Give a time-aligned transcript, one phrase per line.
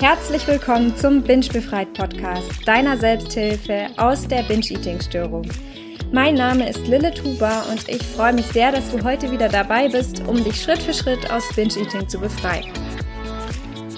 [0.00, 5.50] Herzlich willkommen zum Binge Befreit Podcast, deiner Selbsthilfe aus der Binge-Eating-Störung.
[6.12, 9.88] Mein Name ist Lille Tuba und ich freue mich sehr, dass du heute wieder dabei
[9.88, 12.70] bist, um dich Schritt für Schritt aus Binge-Eating zu befreien.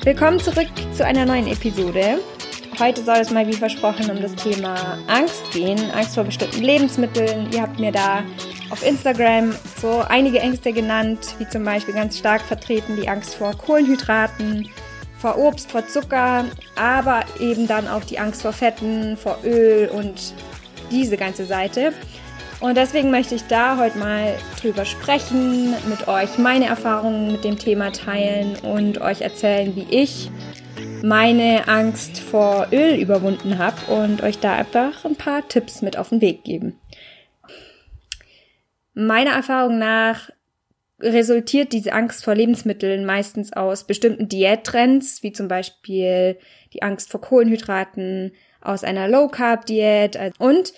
[0.04, 2.18] Willkommen zurück zu einer neuen Episode.
[2.80, 7.50] Heute soll es mal wie versprochen um das Thema Angst gehen, Angst vor bestimmten Lebensmitteln.
[7.52, 8.22] Ihr habt mir da
[8.70, 9.52] auf Instagram
[9.82, 14.68] so einige Ängste genannt, wie zum Beispiel ganz stark vertreten die Angst vor Kohlenhydraten,
[15.18, 16.44] vor Obst, vor Zucker,
[16.76, 20.32] aber eben dann auch die Angst vor Fetten, vor Öl und
[20.92, 21.92] diese ganze Seite.
[22.60, 27.58] Und deswegen möchte ich da heute mal drüber sprechen, mit euch meine Erfahrungen mit dem
[27.58, 30.30] Thema teilen und euch erzählen, wie ich
[31.02, 36.10] meine Angst vor Öl überwunden habe und euch da einfach ein paar Tipps mit auf
[36.10, 36.78] den Weg geben.
[38.94, 40.30] Meiner Erfahrung nach
[41.00, 46.38] resultiert diese Angst vor Lebensmitteln meistens aus bestimmten Diättrends, wie zum Beispiel
[46.72, 50.18] die Angst vor Kohlenhydraten, aus einer Low-Carb-Diät.
[50.38, 50.72] Und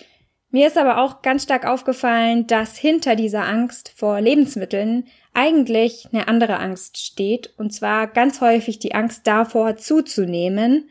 [0.51, 6.29] mir ist aber auch ganz stark aufgefallen, dass hinter dieser Angst vor Lebensmitteln eigentlich eine
[6.29, 7.53] andere Angst steht.
[7.57, 10.89] Und zwar ganz häufig die Angst davor zuzunehmen.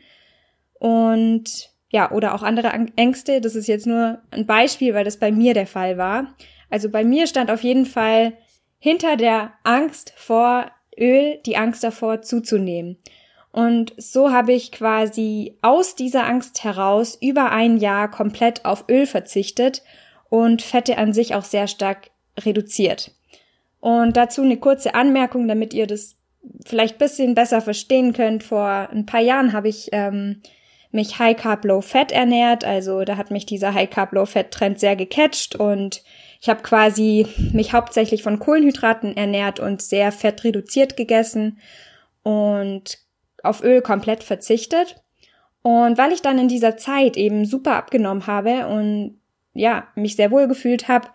[0.78, 3.40] Und ja, oder auch andere Ängste.
[3.40, 6.34] Das ist jetzt nur ein Beispiel, weil das bei mir der Fall war.
[6.70, 8.34] Also bei mir stand auf jeden Fall
[8.78, 12.98] hinter der Angst vor Öl die Angst davor zuzunehmen.
[13.52, 19.06] Und so habe ich quasi aus dieser Angst heraus über ein Jahr komplett auf Öl
[19.06, 19.82] verzichtet
[20.28, 23.12] und Fette an sich auch sehr stark reduziert.
[23.80, 26.16] Und dazu eine kurze Anmerkung, damit ihr das
[26.64, 28.42] vielleicht bisschen besser verstehen könnt.
[28.44, 30.42] Vor ein paar Jahren habe ich ähm,
[30.92, 34.50] mich High Carb Low Fat ernährt, also da hat mich dieser High Carb Low Fat
[34.50, 36.02] Trend sehr gecatcht und
[36.40, 41.58] ich habe quasi mich hauptsächlich von Kohlenhydraten ernährt und sehr fettreduziert gegessen
[42.22, 42.98] und
[43.42, 44.96] auf Öl komplett verzichtet.
[45.62, 49.18] Und weil ich dann in dieser Zeit eben super abgenommen habe und
[49.52, 51.08] ja, mich sehr wohl gefühlt habe,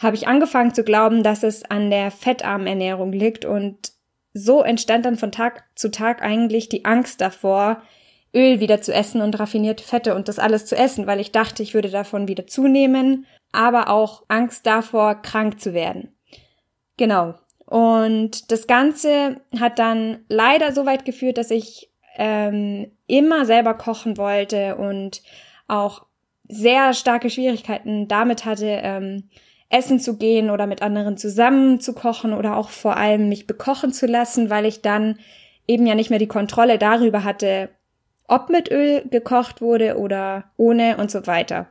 [0.00, 3.92] habe ich angefangen zu glauben, dass es an der fettarmen Ernährung liegt und
[4.32, 7.82] so entstand dann von Tag zu Tag eigentlich die Angst davor,
[8.34, 11.62] Öl wieder zu essen und raffinierte Fette und das alles zu essen, weil ich dachte,
[11.62, 16.14] ich würde davon wieder zunehmen aber auch Angst davor, krank zu werden.
[16.96, 17.34] Genau.
[17.66, 24.16] Und das Ganze hat dann leider so weit geführt, dass ich ähm, immer selber kochen
[24.16, 25.22] wollte und
[25.68, 26.06] auch
[26.48, 29.30] sehr starke Schwierigkeiten damit hatte, ähm,
[29.70, 33.92] essen zu gehen oder mit anderen zusammen zu kochen oder auch vor allem mich bekochen
[33.92, 35.18] zu lassen, weil ich dann
[35.66, 37.70] eben ja nicht mehr die Kontrolle darüber hatte,
[38.26, 41.68] ob mit Öl gekocht wurde oder ohne und so weiter.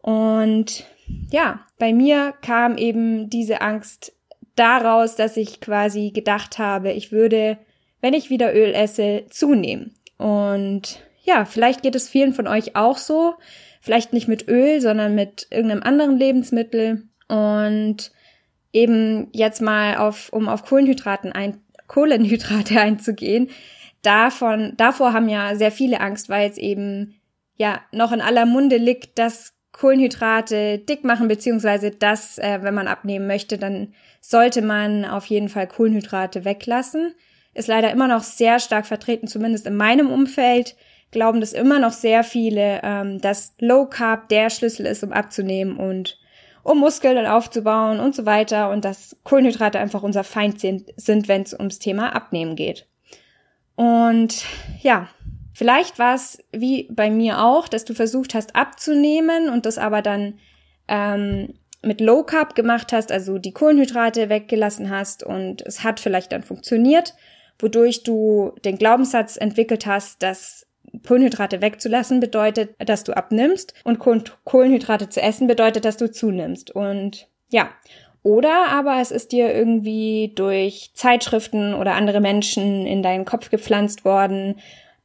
[0.00, 0.84] Und
[1.30, 4.12] ja, bei mir kam eben diese Angst
[4.56, 7.58] daraus, dass ich quasi gedacht habe, ich würde,
[8.00, 9.94] wenn ich wieder Öl esse, zunehmen.
[10.16, 13.34] Und ja, vielleicht geht es vielen von euch auch so.
[13.80, 17.07] Vielleicht nicht mit Öl, sondern mit irgendeinem anderen Lebensmittel.
[17.28, 18.10] Und
[18.72, 23.48] eben jetzt mal auf, um auf Kohlenhydraten ein, Kohlenhydrate einzugehen.
[24.02, 27.20] Davon, davor haben ja sehr viele Angst, weil es eben
[27.56, 32.88] ja noch in aller Munde liegt, dass Kohlenhydrate dick machen, beziehungsweise das, äh, wenn man
[32.88, 37.14] abnehmen möchte, dann sollte man auf jeden Fall Kohlenhydrate weglassen.
[37.54, 40.76] Ist leider immer noch sehr stark vertreten, zumindest in meinem Umfeld
[41.10, 45.76] glauben das immer noch sehr viele, ähm, dass Low Carb der Schlüssel ist, um abzunehmen
[45.76, 46.18] und
[46.62, 51.54] um Muskeln aufzubauen und so weiter und dass Kohlenhydrate einfach unser Feind sind, wenn es
[51.54, 52.86] ums Thema Abnehmen geht.
[53.76, 54.44] Und
[54.80, 55.08] ja,
[55.58, 60.02] Vielleicht war es wie bei mir auch, dass du versucht hast abzunehmen und das aber
[60.02, 60.38] dann
[60.86, 61.52] ähm,
[61.82, 66.44] mit Low Carb gemacht hast, also die Kohlenhydrate weggelassen hast und es hat vielleicht dann
[66.44, 67.16] funktioniert,
[67.58, 70.67] wodurch du den Glaubenssatz entwickelt hast, dass
[71.06, 76.70] Kohlenhydrate wegzulassen bedeutet, dass du abnimmst und Kohlenhydrate zu essen bedeutet, dass du zunimmst.
[76.70, 77.70] Und ja,
[78.22, 84.04] oder aber es ist dir irgendwie durch Zeitschriften oder andere Menschen in deinen Kopf gepflanzt
[84.04, 84.56] worden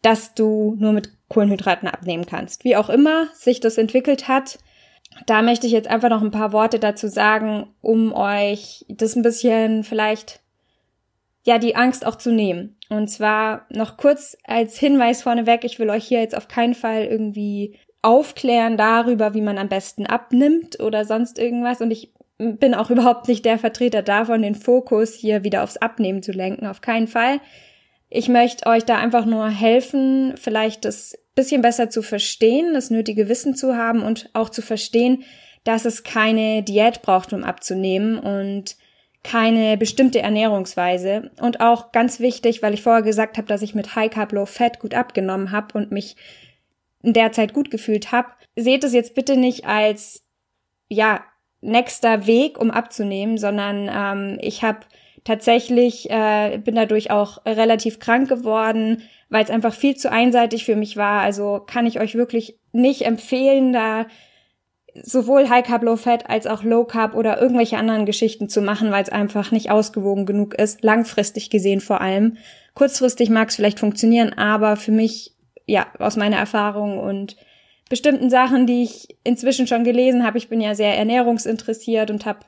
[0.03, 2.63] dass du nur mit Kohlenhydraten abnehmen kannst.
[2.63, 4.59] Wie auch immer sich das entwickelt hat,
[5.25, 9.23] da möchte ich jetzt einfach noch ein paar Worte dazu sagen, um euch das ein
[9.23, 10.41] bisschen vielleicht
[11.43, 12.77] ja die Angst auch zu nehmen.
[12.89, 17.05] Und zwar noch kurz als Hinweis vorneweg, ich will euch hier jetzt auf keinen Fall
[17.05, 21.81] irgendwie aufklären darüber, wie man am besten abnimmt oder sonst irgendwas.
[21.81, 26.23] Und ich bin auch überhaupt nicht der Vertreter davon, den Fokus hier wieder aufs Abnehmen
[26.23, 26.65] zu lenken.
[26.67, 27.39] Auf keinen Fall.
[28.09, 33.27] Ich möchte euch da einfach nur helfen, vielleicht das bisschen besser zu verstehen, das nötige
[33.27, 35.23] Wissen zu haben und auch zu verstehen,
[35.63, 38.75] dass es keine Diät braucht, um abzunehmen und
[39.23, 41.31] keine bestimmte Ernährungsweise.
[41.39, 44.45] Und auch ganz wichtig, weil ich vorher gesagt habe, dass ich mit High Carb Low
[44.45, 46.15] Fat gut abgenommen habe und mich
[47.01, 50.25] in der Zeit gut gefühlt habe, seht es jetzt bitte nicht als
[50.89, 51.23] ja
[51.61, 54.79] nächster Weg, um abzunehmen, sondern ähm, ich habe
[55.23, 60.75] tatsächlich äh, bin dadurch auch relativ krank geworden, weil es einfach viel zu einseitig für
[60.75, 61.21] mich war.
[61.21, 64.05] Also kann ich euch wirklich nicht empfehlen, da
[65.01, 68.91] sowohl High Carb, Low Fat als auch Low Carb oder irgendwelche anderen Geschichten zu machen,
[68.91, 72.37] weil es einfach nicht ausgewogen genug ist, langfristig gesehen vor allem.
[72.75, 75.33] Kurzfristig mag es vielleicht funktionieren, aber für mich,
[75.65, 77.37] ja, aus meiner Erfahrung und
[77.89, 82.39] bestimmten Sachen, die ich inzwischen schon gelesen habe, ich bin ja sehr ernährungsinteressiert und habe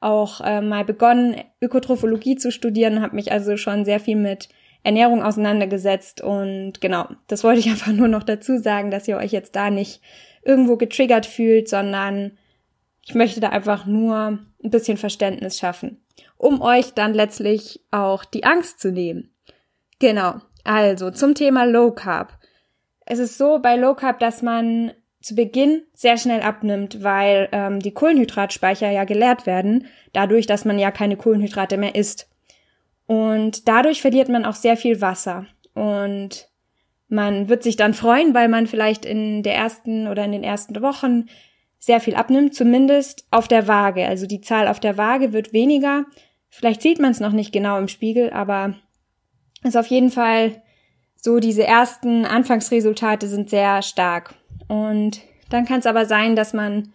[0.00, 4.48] auch äh, mal begonnen, Ökotrophologie zu studieren, habe mich also schon sehr viel mit
[4.84, 9.32] Ernährung auseinandergesetzt und genau, das wollte ich einfach nur noch dazu sagen, dass ihr euch
[9.32, 10.00] jetzt da nicht
[10.42, 12.38] irgendwo getriggert fühlt, sondern
[13.04, 16.04] ich möchte da einfach nur ein bisschen Verständnis schaffen,
[16.36, 19.30] um euch dann letztlich auch die Angst zu nehmen.
[19.98, 20.36] Genau.
[20.64, 22.38] Also zum Thema Low Carb.
[23.04, 27.80] Es ist so bei Low Carb, dass man zu Beginn sehr schnell abnimmt, weil ähm,
[27.80, 32.28] die Kohlenhydratspeicher ja geleert werden, dadurch, dass man ja keine Kohlenhydrate mehr isst.
[33.06, 35.46] Und dadurch verliert man auch sehr viel Wasser.
[35.74, 36.48] Und
[37.12, 40.80] man wird sich dann freuen, weil man vielleicht in der ersten oder in den ersten
[40.80, 41.26] Wochen
[41.78, 44.06] sehr viel abnimmt, zumindest auf der Waage.
[44.06, 46.06] Also die Zahl auf der Waage wird weniger.
[46.48, 48.74] Vielleicht sieht man es noch nicht genau im Spiegel, aber
[49.62, 50.62] ist auf jeden Fall
[51.16, 54.34] so, diese ersten Anfangsresultate sind sehr stark.
[54.68, 55.20] Und
[55.50, 56.94] dann kann es aber sein, dass man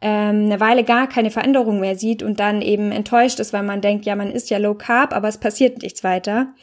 [0.00, 3.82] ähm, eine Weile gar keine Veränderung mehr sieht und dann eben enttäuscht ist, weil man
[3.82, 6.54] denkt, ja, man ist ja low carb, aber es passiert nichts weiter.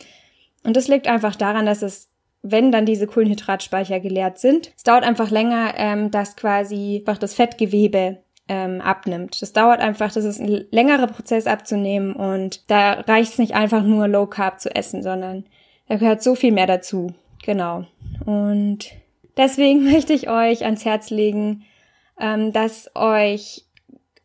[0.63, 2.14] Und das liegt einfach daran, dass es
[2.47, 4.71] wenn dann diese Kohlenhydratspeicher geleert sind.
[4.77, 9.41] Es dauert einfach länger, ähm, dass quasi einfach das Fettgewebe ähm, abnimmt.
[9.41, 13.83] Das dauert einfach, das ist ein längerer Prozess abzunehmen und da reicht es nicht einfach
[13.83, 15.45] nur Low Carb zu essen, sondern
[15.87, 17.13] da gehört so viel mehr dazu.
[17.43, 17.85] Genau.
[18.25, 18.91] Und
[19.37, 21.63] deswegen möchte ich euch ans Herz legen,
[22.19, 23.65] ähm, dass euch,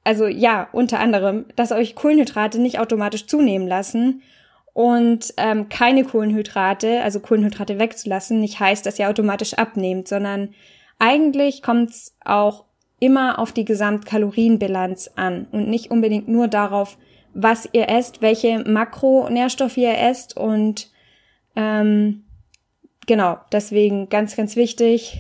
[0.05, 4.23] also ja, unter anderem, dass euch Kohlenhydrate nicht automatisch zunehmen lassen
[4.72, 10.55] und ähm, keine Kohlenhydrate, also Kohlenhydrate wegzulassen, nicht heißt, dass ihr automatisch abnehmt, sondern
[10.99, 12.64] eigentlich kommt es auch
[13.00, 16.99] immer auf die Gesamtkalorienbilanz an und nicht unbedingt nur darauf,
[17.32, 20.90] was ihr esst, welche Makronährstoffe ihr esst und
[21.56, 22.25] ähm,
[23.06, 25.19] genau, deswegen ganz, ganz wichtig,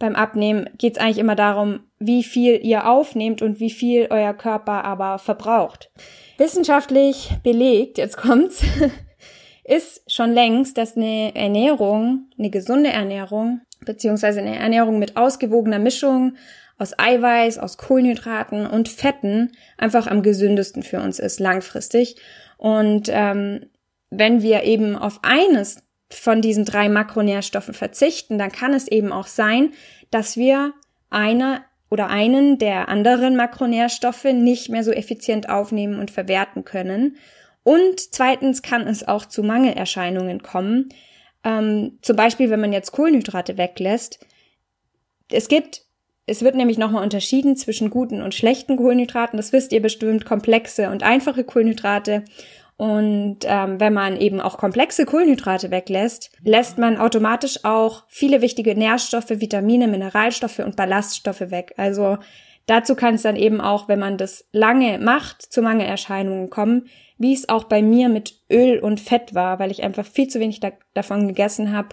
[0.00, 4.32] beim Abnehmen geht es eigentlich immer darum, wie viel ihr aufnehmt und wie viel euer
[4.34, 5.92] Körper aber verbraucht.
[6.38, 8.64] Wissenschaftlich belegt, jetzt kommt's,
[9.64, 16.34] ist schon längst, dass eine Ernährung, eine gesunde Ernährung, beziehungsweise eine Ernährung mit ausgewogener Mischung
[16.78, 22.16] aus Eiweiß, aus Kohlenhydraten und Fetten einfach am gesündesten für uns ist, langfristig.
[22.56, 23.66] Und ähm,
[24.08, 29.26] wenn wir eben auf eines von diesen drei Makronährstoffen verzichten, dann kann es eben auch
[29.26, 29.72] sein,
[30.10, 30.74] dass wir
[31.08, 37.16] eine oder einen der anderen Makronährstoffe nicht mehr so effizient aufnehmen und verwerten können.
[37.62, 40.88] Und zweitens kann es auch zu Mangelerscheinungen kommen.
[41.44, 44.24] Ähm, zum Beispiel, wenn man jetzt Kohlenhydrate weglässt.
[45.30, 45.82] Es gibt,
[46.26, 49.36] es wird nämlich nochmal unterschieden zwischen guten und schlechten Kohlenhydraten.
[49.36, 52.24] Das wisst ihr bestimmt, komplexe und einfache Kohlenhydrate.
[52.80, 58.74] Und ähm, wenn man eben auch komplexe Kohlenhydrate weglässt, lässt man automatisch auch viele wichtige
[58.74, 61.74] Nährstoffe, Vitamine, Mineralstoffe und Ballaststoffe weg.
[61.76, 62.16] Also
[62.64, 66.86] dazu kann es dann eben auch, wenn man das lange macht, zu Mangelerscheinungen kommen,
[67.18, 70.40] wie es auch bei mir mit Öl und Fett war, weil ich einfach viel zu
[70.40, 71.88] wenig da davon gegessen habe,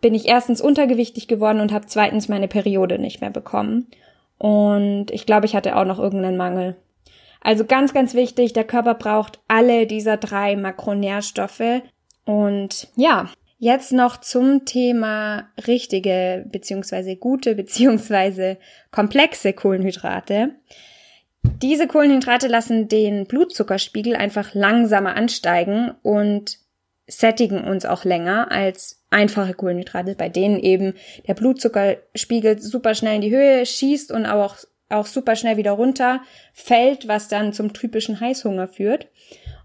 [0.00, 3.88] bin ich erstens untergewichtig geworden und habe zweitens meine Periode nicht mehr bekommen.
[4.38, 6.76] Und ich glaube, ich hatte auch noch irgendeinen Mangel.
[7.44, 11.82] Also ganz, ganz wichtig, der Körper braucht alle dieser drei Makronährstoffe.
[12.24, 18.56] Und ja, jetzt noch zum Thema richtige beziehungsweise gute beziehungsweise
[18.90, 20.54] komplexe Kohlenhydrate.
[21.62, 26.58] Diese Kohlenhydrate lassen den Blutzuckerspiegel einfach langsamer ansteigen und
[27.06, 30.94] sättigen uns auch länger als einfache Kohlenhydrate, bei denen eben
[31.28, 34.56] der Blutzuckerspiegel super schnell in die Höhe schießt und auch
[34.94, 36.20] auch super schnell wieder runter
[36.52, 39.08] fällt, was dann zum typischen Heißhunger führt.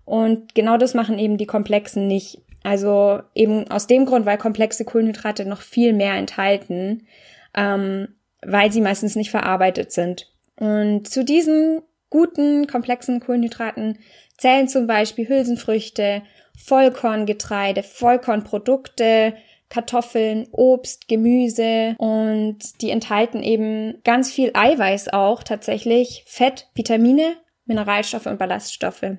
[0.05, 2.41] Und genau das machen eben die komplexen nicht.
[2.63, 7.07] Also eben aus dem Grund, weil komplexe Kohlenhydrate noch viel mehr enthalten,
[7.55, 8.09] ähm,
[8.41, 10.31] weil sie meistens nicht verarbeitet sind.
[10.55, 14.00] Und zu diesen guten, komplexen Kohlenhydraten
[14.38, 16.24] zählen zum Beispiel Hülsenfrüchte,
[16.57, 19.33] Vollkorngetreide, Vollkornprodukte,
[19.69, 27.35] Kartoffeln, Obst, Gemüse und die enthalten eben ganz viel Eiweiß auch tatsächlich, Fett, Vitamine,
[27.65, 29.17] Mineralstoffe und Ballaststoffe.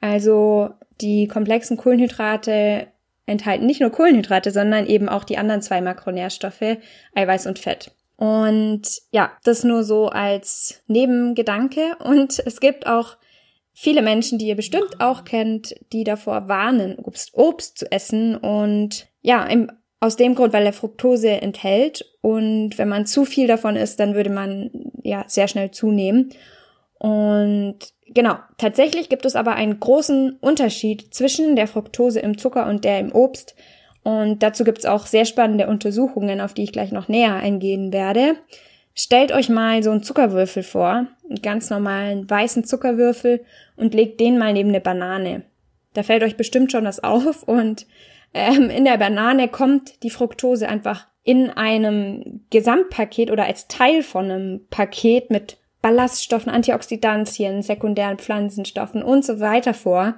[0.00, 0.70] Also
[1.00, 2.88] die komplexen Kohlenhydrate
[3.26, 6.78] enthalten nicht nur Kohlenhydrate, sondern eben auch die anderen zwei Makronährstoffe,
[7.14, 7.92] Eiweiß und Fett.
[8.16, 8.82] Und
[9.12, 11.96] ja, das nur so als Nebengedanke.
[12.04, 13.16] Und es gibt auch
[13.72, 18.36] viele Menschen, die ihr bestimmt auch kennt, die davor warnen, Obst, Obst zu essen.
[18.36, 22.04] Und ja, im, aus dem Grund, weil er Fructose enthält.
[22.22, 24.70] Und wenn man zu viel davon isst, dann würde man
[25.02, 26.30] ja sehr schnell zunehmen.
[26.98, 32.84] Und genau, tatsächlich gibt es aber einen großen Unterschied zwischen der Fructose im Zucker und
[32.84, 33.54] der im Obst.
[34.02, 37.92] Und dazu gibt es auch sehr spannende Untersuchungen, auf die ich gleich noch näher eingehen
[37.92, 38.36] werde.
[38.94, 43.44] Stellt euch mal so einen Zuckerwürfel vor, einen ganz normalen weißen Zuckerwürfel
[43.76, 45.42] und legt den mal neben eine Banane.
[45.94, 47.86] Da fällt euch bestimmt schon was auf und
[48.34, 54.30] ähm, in der Banane kommt die Fructose einfach in einem Gesamtpaket oder als Teil von
[54.30, 60.14] einem Paket mit Ballaststoffen, Antioxidantien, sekundären Pflanzenstoffen und so weiter vor,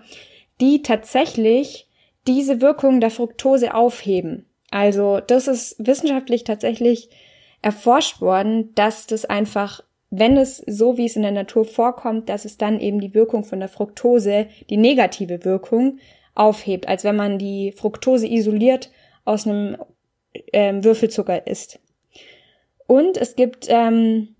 [0.60, 1.88] die tatsächlich
[2.26, 4.46] diese Wirkung der Fructose aufheben.
[4.70, 7.10] Also das ist wissenschaftlich tatsächlich
[7.62, 12.44] erforscht worden, dass das einfach, wenn es so wie es in der Natur vorkommt, dass
[12.44, 15.98] es dann eben die Wirkung von der Fructose, die negative Wirkung,
[16.34, 18.90] aufhebt, als wenn man die Fructose isoliert
[19.24, 19.76] aus einem
[20.52, 21.78] ähm, Würfelzucker isst.
[22.86, 24.34] Und es gibt ähm,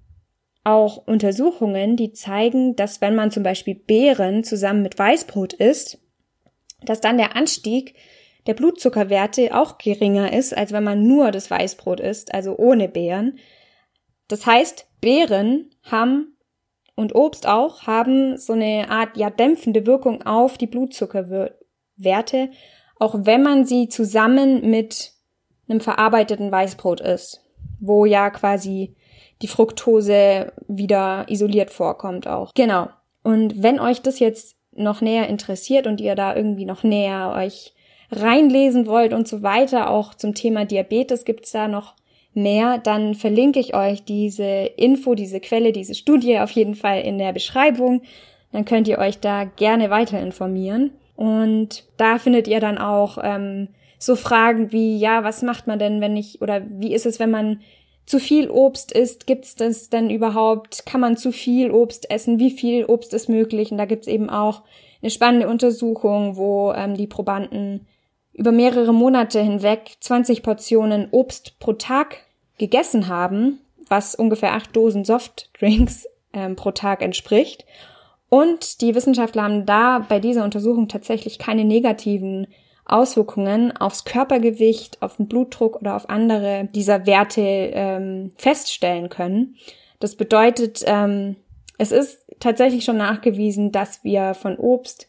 [0.64, 5.98] auch Untersuchungen, die zeigen, dass wenn man zum Beispiel Beeren zusammen mit Weißbrot isst,
[6.84, 7.94] dass dann der Anstieg
[8.46, 13.38] der Blutzuckerwerte auch geringer ist, als wenn man nur das Weißbrot isst, also ohne Beeren.
[14.28, 16.36] Das heißt, Beeren haben
[16.94, 21.61] und Obst auch haben so eine Art ja dämpfende Wirkung auf die Blutzuckerwerte,
[22.98, 25.12] auch wenn man sie zusammen mit
[25.68, 27.40] einem verarbeiteten Weißbrot isst,
[27.80, 28.94] wo ja quasi
[29.42, 32.52] die Fructose wieder isoliert vorkommt auch.
[32.54, 32.88] Genau.
[33.22, 37.74] Und wenn euch das jetzt noch näher interessiert und ihr da irgendwie noch näher euch
[38.10, 41.94] reinlesen wollt und so weiter, auch zum Thema Diabetes gibt's da noch
[42.34, 47.18] mehr, dann verlinke ich euch diese Info, diese Quelle, diese Studie auf jeden Fall in
[47.18, 48.02] der Beschreibung.
[48.52, 50.92] Dann könnt ihr euch da gerne weiter informieren.
[51.22, 56.00] Und da findet ihr dann auch ähm, so Fragen wie, ja, was macht man denn,
[56.00, 57.60] wenn ich, oder wie ist es, wenn man
[58.06, 60.84] zu viel Obst isst, gibt's das denn überhaupt?
[60.84, 62.40] Kann man zu viel Obst essen?
[62.40, 63.70] Wie viel Obst ist möglich?
[63.70, 64.62] Und da gibt's eben auch
[65.00, 67.86] eine spannende Untersuchung, wo ähm, die Probanden
[68.32, 72.16] über mehrere Monate hinweg 20 Portionen Obst pro Tag
[72.58, 77.64] gegessen haben, was ungefähr acht Dosen Softdrinks ähm, pro Tag entspricht.
[78.32, 82.46] Und die Wissenschaftler haben da bei dieser Untersuchung tatsächlich keine negativen
[82.86, 89.56] Auswirkungen aufs Körpergewicht, auf den Blutdruck oder auf andere dieser Werte ähm, feststellen können.
[90.00, 91.36] Das bedeutet, ähm,
[91.76, 95.08] es ist tatsächlich schon nachgewiesen, dass wir von Obst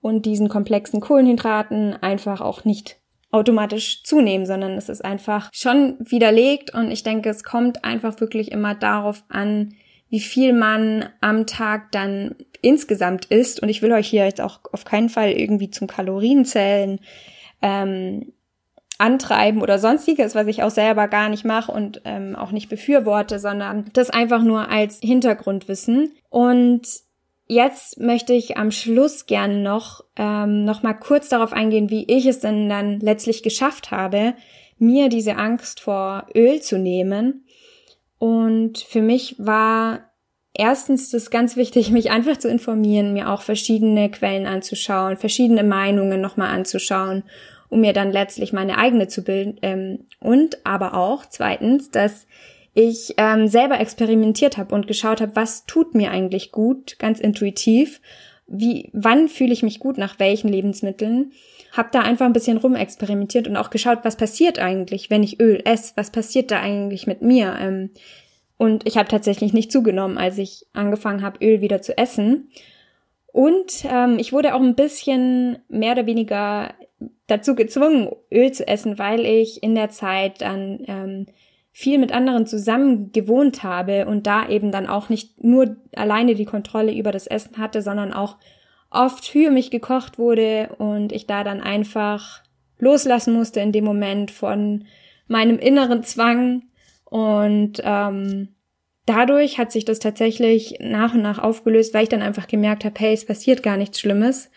[0.00, 2.96] und diesen komplexen Kohlenhydraten einfach auch nicht
[3.30, 8.50] automatisch zunehmen, sondern es ist einfach schon widerlegt und ich denke, es kommt einfach wirklich
[8.50, 9.76] immer darauf an,
[10.08, 12.34] wie viel man am Tag dann
[12.64, 13.60] insgesamt isst.
[13.60, 17.00] Und ich will euch hier jetzt auch auf keinen Fall irgendwie zum Kalorienzählen
[17.62, 18.32] ähm,
[18.98, 23.38] antreiben oder sonstiges, was ich auch selber gar nicht mache und ähm, auch nicht befürworte,
[23.38, 26.12] sondern das einfach nur als Hintergrundwissen.
[26.30, 26.82] Und
[27.46, 32.26] jetzt möchte ich am Schluss gern noch ähm, noch mal kurz darauf eingehen, wie ich
[32.26, 34.34] es denn dann letztlich geschafft habe,
[34.78, 37.46] mir diese Angst vor Öl zu nehmen.
[38.18, 40.10] Und für mich war
[40.54, 46.20] erstens das ganz wichtig, mich einfach zu informieren, mir auch verschiedene Quellen anzuschauen, verschiedene Meinungen
[46.20, 47.24] nochmal anzuschauen,
[47.68, 49.58] um mir dann letztlich meine eigene zu bilden.
[49.62, 52.26] Ähm, und aber auch zweitens, dass
[52.74, 58.00] ich ähm, selber experimentiert habe und geschaut habe, was tut mir eigentlich gut, ganz intuitiv,
[58.46, 61.32] wie, wann fühle ich mich gut nach welchen Lebensmitteln,
[61.72, 65.60] habe da einfach ein bisschen rumexperimentiert und auch geschaut, was passiert eigentlich, wenn ich Öl
[65.64, 67.56] esse, was passiert da eigentlich mit mir.
[67.58, 67.90] Ähm,
[68.56, 72.50] und ich habe tatsächlich nicht zugenommen, als ich angefangen habe, Öl wieder zu essen.
[73.26, 76.74] Und ähm, ich wurde auch ein bisschen mehr oder weniger
[77.26, 81.26] dazu gezwungen, Öl zu essen, weil ich in der Zeit dann ähm,
[81.72, 86.44] viel mit anderen zusammen gewohnt habe und da eben dann auch nicht nur alleine die
[86.44, 88.36] Kontrolle über das Essen hatte, sondern auch
[88.90, 92.44] oft für mich gekocht wurde und ich da dann einfach
[92.78, 94.84] loslassen musste in dem Moment von
[95.26, 96.62] meinem inneren Zwang
[97.14, 98.48] und ähm,
[99.06, 102.96] dadurch hat sich das tatsächlich nach und nach aufgelöst, weil ich dann einfach gemerkt habe,
[102.98, 104.50] hey, es passiert gar nichts Schlimmes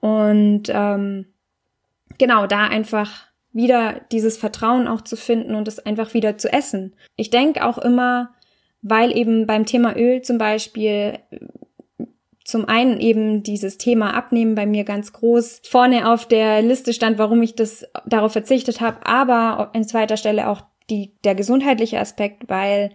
[0.00, 1.32] und ähm,
[2.18, 6.94] genau da einfach wieder dieses Vertrauen auch zu finden und es einfach wieder zu essen.
[7.16, 8.34] Ich denke auch immer,
[8.82, 11.20] weil eben beim Thema Öl zum Beispiel
[12.44, 17.16] zum einen eben dieses Thema Abnehmen bei mir ganz groß vorne auf der Liste stand,
[17.16, 22.48] warum ich das darauf verzichtet habe, aber an zweiter Stelle auch die, der gesundheitliche Aspekt,
[22.48, 22.90] weil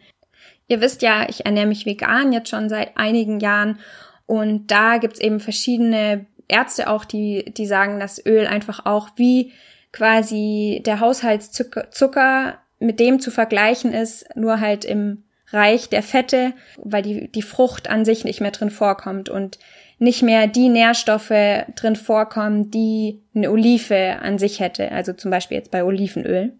[0.67, 3.79] ihr wisst ja, ich ernähre mich vegan jetzt schon seit einigen Jahren
[4.25, 9.53] und da gibt's eben verschiedene Ärzte auch, die, die sagen, dass Öl einfach auch wie
[9.91, 17.01] quasi der Haushaltszucker mit dem zu vergleichen ist, nur halt im Reich der Fette, weil
[17.01, 19.57] die, die Frucht an sich nicht mehr drin vorkommt und
[19.97, 21.29] nicht mehr die Nährstoffe
[21.75, 26.53] drin vorkommen, die eine Olive an sich hätte, also zum Beispiel jetzt bei Olivenöl.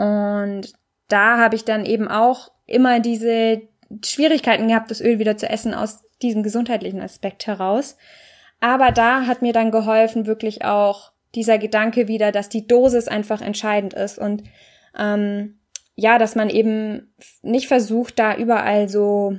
[0.00, 0.72] Und
[1.08, 3.60] da habe ich dann eben auch immer diese
[4.02, 7.98] Schwierigkeiten gehabt, das Öl wieder zu essen aus diesem gesundheitlichen Aspekt heraus.
[8.60, 13.42] Aber da hat mir dann geholfen, wirklich auch dieser Gedanke wieder, dass die Dosis einfach
[13.42, 14.42] entscheidend ist und
[14.98, 15.58] ähm,
[15.96, 19.38] ja, dass man eben nicht versucht, da überall so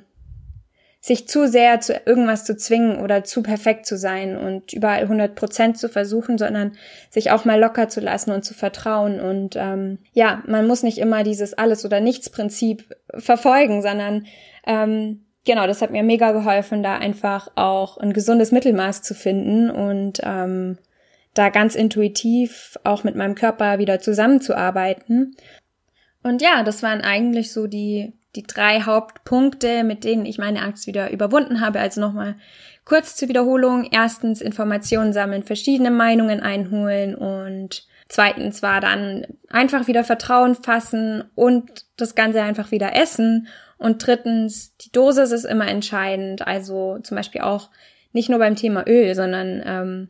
[1.04, 5.34] sich zu sehr zu irgendwas zu zwingen oder zu perfekt zu sein und überall 100
[5.34, 6.74] Prozent zu versuchen, sondern
[7.10, 9.20] sich auch mal locker zu lassen und zu vertrauen.
[9.20, 14.28] Und ähm, ja, man muss nicht immer dieses Alles- oder Nichts-Prinzip verfolgen, sondern
[14.68, 19.72] ähm, genau, das hat mir mega geholfen, da einfach auch ein gesundes Mittelmaß zu finden
[19.72, 20.78] und ähm,
[21.34, 25.36] da ganz intuitiv auch mit meinem Körper wieder zusammenzuarbeiten.
[26.22, 30.88] Und ja, das waren eigentlich so die, die drei Hauptpunkte, mit denen ich meine Angst
[30.88, 31.80] wieder überwunden habe.
[31.80, 32.36] Also nochmal
[32.86, 33.88] kurz zur Wiederholung.
[33.92, 41.86] Erstens Informationen sammeln, verschiedene Meinungen einholen und zweitens war dann einfach wieder Vertrauen fassen und
[41.98, 43.48] das Ganze einfach wieder essen.
[43.78, 46.46] Und drittens, die Dosis ist immer entscheidend.
[46.46, 47.70] Also zum Beispiel auch
[48.14, 50.10] nicht nur beim Thema Öl, sondern ähm,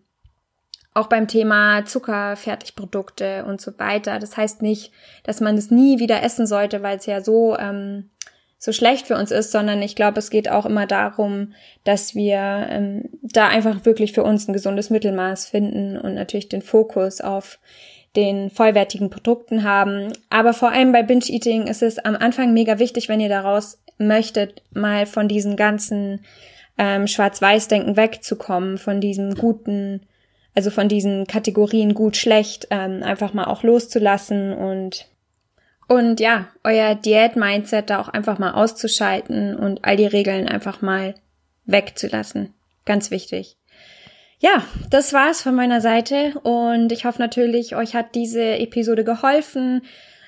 [0.94, 4.20] auch beim Thema Zucker, Fertigprodukte und so weiter.
[4.20, 4.92] Das heißt nicht,
[5.24, 8.10] dass man es nie wieder essen sollte, weil es ja so ähm,
[8.64, 12.68] so schlecht für uns ist, sondern ich glaube, es geht auch immer darum, dass wir
[12.70, 17.58] ähm, da einfach wirklich für uns ein gesundes Mittelmaß finden und natürlich den Fokus auf
[18.16, 20.14] den vollwertigen Produkten haben.
[20.30, 24.62] Aber vor allem bei Binge-Eating ist es am Anfang mega wichtig, wenn ihr daraus möchtet,
[24.72, 26.24] mal von diesen ganzen
[26.78, 30.02] ähm, Schwarz-Weiß-Denken wegzukommen, von diesem guten
[30.56, 35.08] also von diesen Kategorien gut, schlecht, ähm, einfach mal auch loszulassen und
[35.88, 41.16] und ja, euer Diät-Mindset da auch einfach mal auszuschalten und all die Regeln einfach mal
[41.66, 42.54] wegzulassen.
[42.86, 43.58] Ganz wichtig.
[44.40, 49.82] Ja, das war's von meiner Seite und ich hoffe natürlich, euch hat diese Episode geholfen.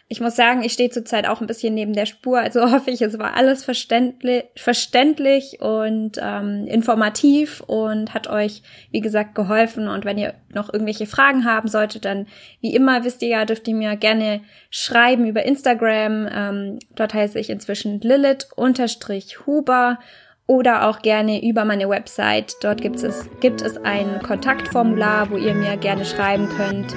[0.09, 3.01] Ich muss sagen, ich stehe zurzeit auch ein bisschen neben der Spur, also hoffe ich,
[3.01, 8.61] es war alles verständlich, verständlich und ähm, informativ und hat euch,
[8.91, 9.87] wie gesagt, geholfen.
[9.87, 12.27] Und wenn ihr noch irgendwelche Fragen haben solltet, dann
[12.61, 16.27] wie immer wisst ihr ja, dürft ihr mir gerne schreiben über Instagram.
[16.31, 19.99] Ähm, dort heiße ich inzwischen Lilith-Huber
[20.45, 22.55] oder auch gerne über meine Website.
[22.61, 26.93] Dort gibt es, gibt es ein Kontaktformular, wo ihr mir gerne schreiben könnt.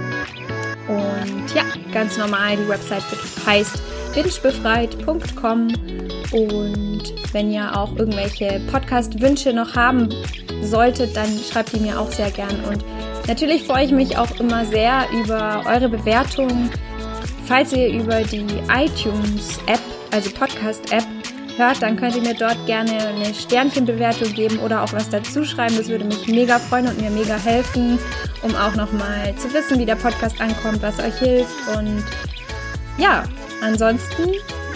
[0.89, 3.03] Und ja, ganz normal, die Website
[3.45, 3.83] heißt
[4.15, 5.69] bingebefreit.com.
[6.33, 10.09] Und wenn ihr auch irgendwelche Podcast-Wünsche noch haben
[10.63, 12.65] solltet, dann schreibt die mir auch sehr gern.
[12.69, 12.85] Und
[13.27, 16.71] natürlich freue ich mich auch immer sehr über eure Bewertungen.
[17.47, 21.05] Falls ihr über die iTunes-App, also Podcast-App,
[21.57, 25.77] hört, dann könnt ihr mir dort gerne eine Sternchenbewertung geben oder auch was dazu schreiben.
[25.77, 27.99] Das würde mich mega freuen und mir mega helfen,
[28.43, 31.55] um auch nochmal zu wissen, wie der Podcast ankommt, was euch hilft.
[31.77, 32.05] Und
[32.99, 33.25] ja,
[33.63, 34.33] ansonsten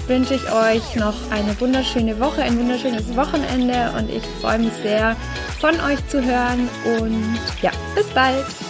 [0.07, 5.17] wünsche ich euch noch eine wunderschöne Woche, ein wunderschönes Wochenende und ich freue mich sehr,
[5.61, 8.70] von euch zu hören und ja, bis bald!